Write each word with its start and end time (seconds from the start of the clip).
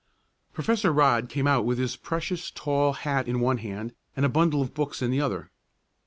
Professor 0.51 0.91
Rodd 0.91 1.29
came 1.29 1.45
out 1.45 1.63
with 1.63 1.77
his 1.77 1.95
precious 1.95 2.49
tall 2.49 2.93
hat 2.93 3.27
in 3.27 3.39
one 3.39 3.59
hand 3.59 3.93
and 4.17 4.25
a 4.25 4.29
bundle 4.29 4.59
of 4.63 4.73
books 4.73 4.99
in 5.03 5.11
the 5.11 5.21
other. 5.21 5.51